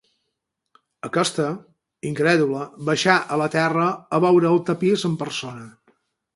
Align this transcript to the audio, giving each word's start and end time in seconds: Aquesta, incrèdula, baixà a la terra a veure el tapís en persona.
Aquesta, 1.09 1.45
incrèdula, 2.13 2.63
baixà 2.89 3.19
a 3.35 3.39
la 3.43 3.51
terra 3.59 3.87
a 4.19 4.23
veure 4.27 4.53
el 4.57 4.61
tapís 4.73 5.09
en 5.11 5.23
persona. 5.25 5.71